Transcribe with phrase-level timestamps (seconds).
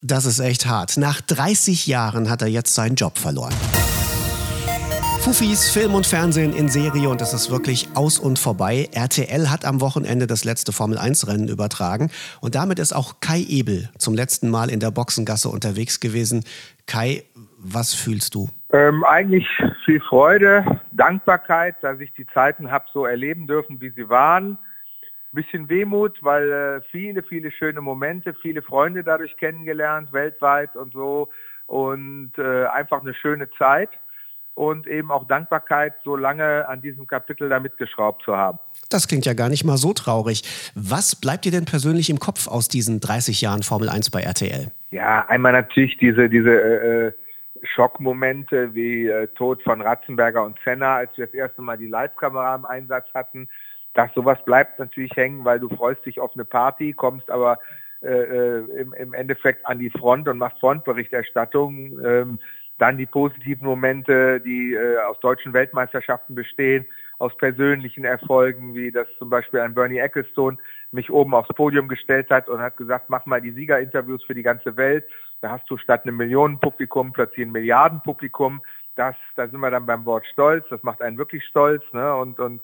[0.00, 0.96] Das ist echt hart.
[0.96, 3.52] Nach 30 Jahren hat er jetzt seinen Job verloren.
[5.22, 8.88] Fufis Film und Fernsehen in Serie und es ist wirklich aus und vorbei.
[8.94, 14.14] RTL hat am Wochenende das letzte Formel-1-Rennen übertragen und damit ist auch Kai Ebel zum
[14.14, 16.44] letzten Mal in der Boxengasse unterwegs gewesen.
[16.86, 17.24] Kai,
[17.58, 18.48] was fühlst du?
[18.72, 19.48] Ähm, eigentlich
[19.84, 24.58] viel Freude, Dankbarkeit, dass ich die Zeiten habe so erleben dürfen, wie sie waren
[25.32, 31.28] bisschen Wehmut, weil äh, viele, viele schöne Momente, viele Freunde dadurch kennengelernt, weltweit und so.
[31.66, 33.90] Und äh, einfach eine schöne Zeit
[34.58, 38.58] und eben auch Dankbarkeit, so lange an diesem Kapitel da mitgeschraubt zu haben.
[38.90, 40.42] Das klingt ja gar nicht mal so traurig.
[40.74, 44.72] Was bleibt dir denn persönlich im Kopf aus diesen 30 Jahren Formel 1 bei RTL?
[44.90, 47.12] Ja, einmal natürlich diese, diese äh, äh,
[47.62, 52.54] Schockmomente wie äh, Tod von Ratzenberger und Senna, als wir das erste Mal die Live-Kamera
[52.54, 53.48] im Einsatz hatten
[53.98, 57.58] das sowas bleibt natürlich hängen, weil du freust dich auf eine Party, kommst aber
[58.00, 61.98] äh, äh, im, im, Endeffekt an die Front und machst Frontberichterstattung.
[62.04, 62.38] Ähm,
[62.78, 66.86] dann die positiven Momente, die äh, aus deutschen Weltmeisterschaften bestehen,
[67.18, 70.58] aus persönlichen Erfolgen, wie das zum Beispiel ein Bernie Ecclestone
[70.92, 74.44] mich oben aufs Podium gestellt hat und hat gesagt, mach mal die Siegerinterviews für die
[74.44, 75.04] ganze Welt.
[75.40, 78.62] Da hast du statt einem Millionenpublikum plötzlich ein Milliardenpublikum.
[78.94, 80.64] Das, da sind wir dann beim Wort Stolz.
[80.70, 81.82] Das macht einen wirklich stolz.
[81.92, 82.14] Ne?
[82.14, 82.60] Und, und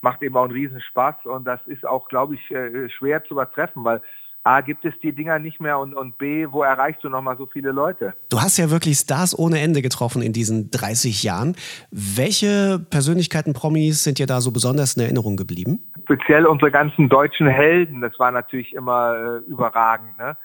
[0.00, 3.84] macht eben auch einen Riesenspaß und das ist auch, glaube ich, äh, schwer zu übertreffen,
[3.84, 4.00] weil
[4.46, 7.46] A, gibt es die Dinger nicht mehr und, und B, wo erreichst du nochmal so
[7.46, 8.14] viele Leute?
[8.28, 11.56] Du hast ja wirklich Stars ohne Ende getroffen in diesen 30 Jahren.
[11.90, 15.80] Welche Persönlichkeiten, Promis sind dir da so besonders in Erinnerung geblieben?
[16.04, 20.16] Speziell unsere ganzen deutschen Helden, das war natürlich immer äh, überragend.
[20.16, 20.36] Ne?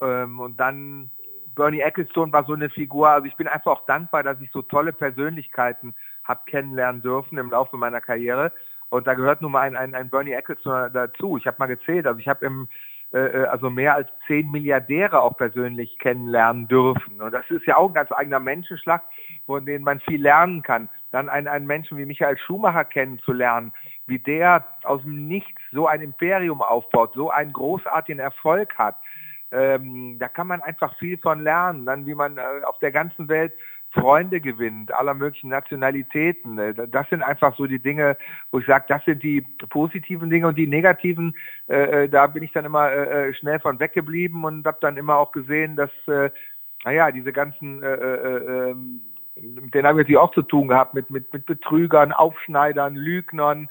[0.00, 1.10] Ähm, und dann
[1.56, 3.08] Bernie Ecclestone war so eine Figur.
[3.08, 7.50] Also ich bin einfach auch dankbar, dass ich so tolle Persönlichkeiten habe kennenlernen dürfen im
[7.50, 8.52] Laufe meiner Karriere.
[8.90, 11.36] Und da gehört nun mal ein, ein, ein Bernie Ecclestone dazu.
[11.36, 12.68] Ich habe mal gezählt, also ich habe im
[13.12, 17.22] äh, äh, also mehr als zehn Milliardäre auch persönlich kennenlernen dürfen.
[17.22, 19.02] Und das ist ja auch ein ganz eigener Menschenschlag,
[19.46, 20.90] von dem man viel lernen kann.
[21.10, 23.72] Dann einen, einen Menschen wie Michael Schumacher kennenzulernen,
[24.06, 28.96] wie der aus dem Nichts so ein Imperium aufbaut, so einen großartigen Erfolg hat.
[29.52, 31.86] Ähm, da kann man einfach viel von lernen.
[31.86, 33.54] Dann wie man äh, auf der ganzen Welt
[33.92, 36.58] Freunde gewinnt, aller möglichen Nationalitäten.
[36.58, 38.16] Äh, das sind einfach so die Dinge,
[38.50, 39.40] wo ich sage, das sind die
[39.70, 41.34] positiven Dinge und die negativen,
[41.68, 44.96] äh, äh, da bin ich dann immer äh, äh schnell von weggeblieben und habe dann
[44.96, 46.30] immer auch gesehen, dass, äh,
[46.84, 49.00] naja, diese ganzen, äh, äh, ähm,
[49.36, 53.68] mit denen haben wir natürlich auch zu tun gehabt, mit, mit, mit Betrügern, Aufschneidern, Lügnern,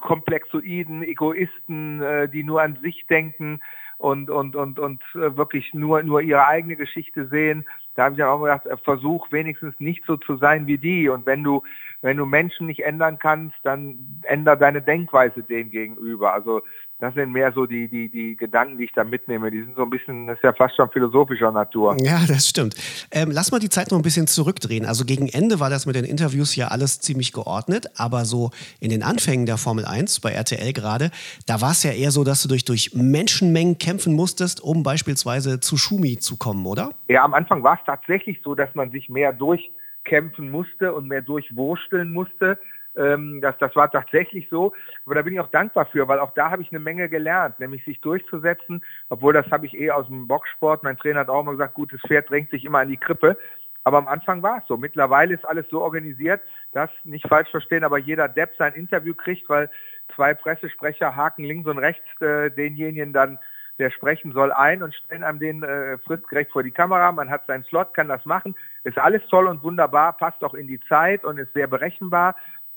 [0.00, 3.60] Komplexoiden, Egoisten, die nur an sich denken
[3.98, 8.40] und, und, und, und wirklich nur, nur ihre eigene Geschichte sehen da habe ich auch
[8.40, 11.08] gedacht, äh, versuch wenigstens nicht so zu sein wie die.
[11.08, 11.62] Und wenn du,
[12.00, 16.32] wenn du Menschen nicht ändern kannst, dann änder deine Denkweise dem gegenüber.
[16.32, 16.62] Also
[17.02, 19.50] das sind mehr so die, die, die Gedanken, die ich da mitnehme.
[19.50, 21.96] Die sind so ein bisschen, das ist ja fast schon philosophischer Natur.
[22.00, 22.76] Ja, das stimmt.
[23.10, 24.86] Ähm, lass mal die Zeit noch ein bisschen zurückdrehen.
[24.86, 28.90] Also gegen Ende war das mit den Interviews ja alles ziemlich geordnet, aber so in
[28.90, 31.10] den Anfängen der Formel 1 bei RTL gerade,
[31.46, 35.58] da war es ja eher so, dass du durch, durch Menschenmengen kämpfen musstest, um beispielsweise
[35.58, 36.90] zu Schumi zu kommen, oder?
[37.08, 41.22] Ja, am Anfang war es tatsächlich so, dass man sich mehr durchkämpfen musste und mehr
[41.22, 42.58] durchwursteln musste.
[42.96, 44.72] Ähm, das, das war tatsächlich so.
[45.06, 47.58] Aber da bin ich auch dankbar für, weil auch da habe ich eine Menge gelernt,
[47.58, 48.84] nämlich sich durchzusetzen.
[49.08, 50.82] Obwohl das habe ich eh aus dem Boxsport.
[50.82, 53.36] Mein Trainer hat auch immer gesagt, gutes Pferd drängt sich immer an die Krippe.
[53.84, 54.76] Aber am Anfang war es so.
[54.76, 56.40] Mittlerweile ist alles so organisiert,
[56.72, 59.70] dass, nicht falsch verstehen, aber jeder Depp sein Interview kriegt, weil
[60.14, 63.38] zwei Pressesprecher haken links und rechts äh, denjenigen dann,
[63.78, 67.10] der sprechen soll, ein und stellen einem den äh, fristgerecht vor die Kamera.
[67.12, 68.54] Man hat seinen Slot, kann das machen.
[68.84, 72.34] Ist alles toll und wunderbar, passt auch in die Zeit und ist sehr berechenbar.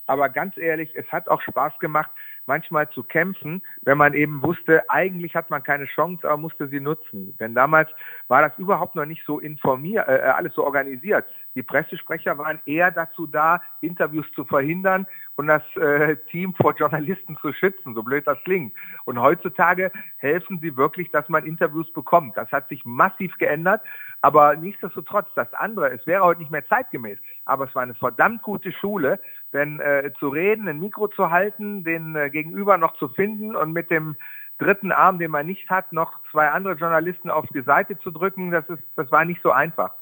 [0.07, 2.11] Aber ganz ehrlich, es hat auch Spaß gemacht,
[2.45, 6.79] manchmal zu kämpfen, wenn man eben wusste, eigentlich hat man keine Chance, aber musste sie
[6.79, 7.35] nutzen.
[7.39, 7.89] Denn damals
[8.27, 11.25] war das überhaupt noch nicht so informiert, äh, alles so organisiert.
[11.55, 15.07] Die Pressesprecher waren eher dazu da, Interviews zu verhindern
[15.37, 18.73] und das äh, Team vor Journalisten zu schützen, so blöd das klingt.
[19.05, 22.35] Und heutzutage helfen sie wirklich, dass man Interviews bekommt.
[22.35, 23.81] Das hat sich massiv geändert,
[24.21, 28.41] aber nichtsdestotrotz, das andere, es wäre heute nicht mehr zeitgemäß, aber es war eine verdammt
[28.41, 29.19] gute Schule,
[29.53, 33.71] denn äh, zu reden, ein Mikro zu halten, den äh, Gegenüber noch zu finden und
[33.71, 34.17] mit dem
[34.57, 38.51] dritten Arm, den man nicht hat, noch zwei andere Journalisten auf die Seite zu drücken,
[38.51, 39.93] das ist, das war nicht so einfach.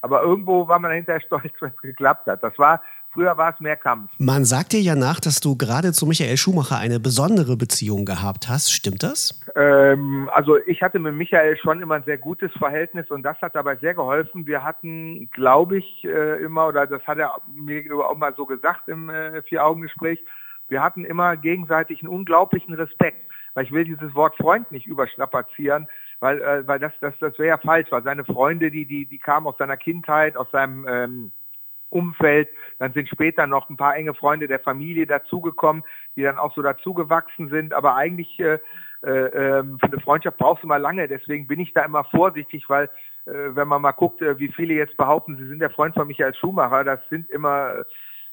[0.00, 2.42] Aber irgendwo war man hinterher stolz, wenn es geklappt hat.
[2.42, 4.10] Das war, früher war es mehr Kampf.
[4.18, 8.48] Man sagt dir ja nach, dass du gerade zu Michael Schumacher eine besondere Beziehung gehabt
[8.48, 8.72] hast.
[8.72, 9.40] Stimmt das?
[9.56, 13.54] Ähm, also ich hatte mit Michael schon immer ein sehr gutes Verhältnis und das hat
[13.54, 14.46] dabei sehr geholfen.
[14.46, 18.88] Wir hatten, glaube ich, äh, immer, oder das hat er mir auch mal so gesagt
[18.88, 20.20] im äh, Vier-Augen-Gespräch,
[20.70, 23.28] wir hatten immer gegenseitig einen unglaublichen Respekt
[23.58, 25.88] weil ich will dieses Wort Freund nicht überstrapazieren,
[26.20, 29.18] weil, äh, weil das, das, das wäre ja falsch, weil seine Freunde, die, die, die
[29.18, 31.32] kamen aus seiner Kindheit, aus seinem ähm,
[31.90, 32.48] Umfeld.
[32.78, 35.82] Dann sind später noch ein paar enge Freunde der Familie dazugekommen,
[36.16, 37.72] die dann auch so dazugewachsen sind.
[37.72, 38.58] Aber eigentlich äh,
[39.04, 41.06] äh, ähm, für eine Freundschaft brauchst du mal lange.
[41.08, 42.90] Deswegen bin ich da immer vorsichtig, weil
[43.26, 46.08] äh, wenn man mal guckt, äh, wie viele jetzt behaupten, sie sind der Freund von
[46.08, 47.84] Michael Schumacher, das sind immer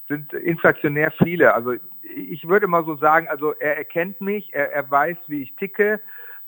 [0.08, 1.54] sind inflationär viele.
[1.54, 1.74] Also
[2.04, 6.00] ich würde mal so sagen, also er erkennt mich, er, er weiß, wie ich ticke,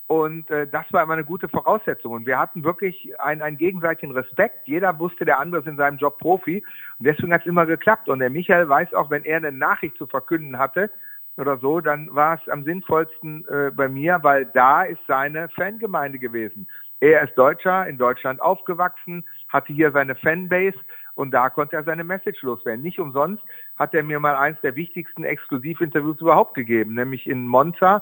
[0.07, 2.13] und äh, das war immer eine gute Voraussetzung.
[2.13, 4.65] Und wir hatten wirklich einen, einen gegenseitigen Respekt.
[4.65, 6.63] Jeder wusste, der andere ist in seinem Job Profi.
[6.98, 8.07] Und deswegen hat es immer geklappt.
[8.07, 10.89] Und der Michael weiß auch, wenn er eine Nachricht zu verkünden hatte
[11.36, 16.19] oder so, dann war es am sinnvollsten äh, bei mir, weil da ist seine Fangemeinde
[16.19, 16.68] gewesen.
[17.01, 20.77] Er ist Deutscher, in Deutschland aufgewachsen, hatte hier seine Fanbase
[21.15, 22.81] und da konnte er seine Message loswerden.
[22.81, 23.44] Nicht umsonst
[23.77, 28.01] hat er mir mal eins der wichtigsten Exklusivinterviews überhaupt gegeben, nämlich in Monza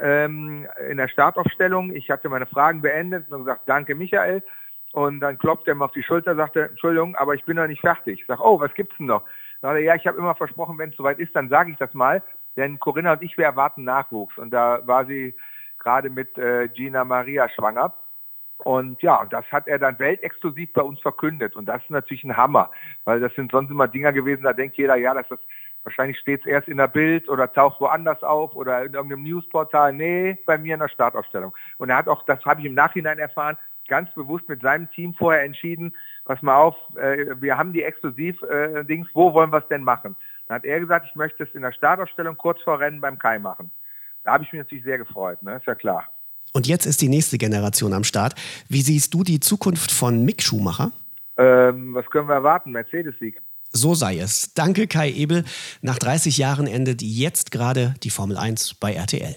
[0.00, 1.94] ähm, in der Startaufstellung.
[1.94, 4.42] Ich hatte meine Fragen beendet und gesagt, danke Michael.
[4.92, 7.80] Und dann klopft er mir auf die Schulter, sagte, Entschuldigung, aber ich bin noch nicht
[7.80, 8.20] fertig.
[8.20, 9.24] Ich sage, oh, was gibt's denn noch?
[9.62, 11.94] Sagt er, ja, ich habe immer versprochen, wenn es soweit ist, dann sage ich das
[11.94, 12.22] mal.
[12.56, 14.36] Denn Corinna und ich, wir erwarten Nachwuchs.
[14.36, 15.34] Und da war sie
[15.78, 17.94] gerade mit äh, Gina Maria schwanger.
[18.58, 21.56] Und ja, das hat er dann weltexklusiv bei uns verkündet.
[21.56, 22.70] Und das ist natürlich ein Hammer,
[23.04, 25.40] weil das sind sonst immer Dinger gewesen, da denkt jeder, ja, das ist
[25.84, 29.92] Wahrscheinlich steht es erst in der Bild oder taucht woanders auf oder in irgendeinem Newsportal.
[29.92, 31.54] Nee, bei mir in der Startaufstellung.
[31.78, 33.56] Und er hat auch, das habe ich im Nachhinein erfahren,
[33.88, 35.94] ganz bewusst mit seinem Team vorher entschieden,
[36.24, 40.16] pass mal auf, äh, wir haben die Exklusiv-Dings, äh, wo wollen wir es denn machen?
[40.46, 43.38] Dann hat er gesagt, ich möchte es in der Startaufstellung kurz vor Rennen beim Kai
[43.38, 43.70] machen.
[44.24, 45.56] Da habe ich mich natürlich sehr gefreut, ne?
[45.56, 46.08] ist ja klar.
[46.52, 48.34] Und jetzt ist die nächste Generation am Start.
[48.68, 50.90] Wie siehst du die Zukunft von Mick Schumacher?
[51.36, 52.72] Ähm, was können wir erwarten?
[52.72, 53.40] Mercedes-Sieg.
[53.72, 54.52] So sei es.
[54.54, 55.44] Danke, Kai Ebel.
[55.80, 59.36] Nach 30 Jahren endet jetzt gerade die Formel 1 bei RTL.